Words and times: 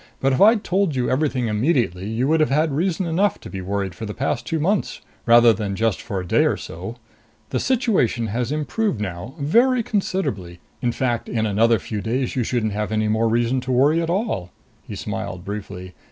"But 0.19 0.33
if 0.33 0.41
I'd 0.41 0.63
told 0.63 0.95
you 0.95 1.11
everything 1.11 1.45
immediately, 1.47 2.09
you 2.09 2.27
would 2.27 2.39
have 2.39 2.49
had 2.49 2.71
reason 2.71 3.05
enough 3.05 3.39
to 3.41 3.51
be 3.51 3.61
worried 3.61 3.93
for 3.93 4.07
the 4.07 4.15
past 4.15 4.47
two 4.47 4.59
months, 4.59 5.01
rather 5.27 5.53
than 5.53 5.75
just 5.75 6.01
for 6.01 6.19
a 6.19 6.25
day 6.25 6.43
or 6.45 6.57
so. 6.57 6.95
The 7.51 7.59
situation 7.59 8.25
has 8.25 8.51
improved 8.51 8.99
now, 8.99 9.35
very 9.37 9.83
considerably. 9.83 10.59
In 10.81 10.91
fact, 10.91 11.29
in 11.29 11.45
another 11.45 11.77
few 11.77 12.01
days 12.01 12.35
you 12.35 12.43
shouldn't 12.43 12.73
have 12.73 12.91
any 12.91 13.09
more 13.09 13.29
reason 13.29 13.61
to 13.61 13.71
worry 13.71 14.01
at 14.01 14.09
all." 14.09 14.49
He 14.87 14.95
smiled 14.95 15.45
briefly. 15.45 15.93